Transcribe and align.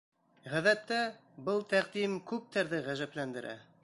Ғәҙәттә, 0.53 0.97
был 1.49 1.61
тәҡдим 1.73 2.17
күптәрҙе 2.31 2.81
ғәжәпләндерә. 2.89 3.55